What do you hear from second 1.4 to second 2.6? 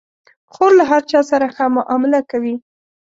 ښه معامله کوي.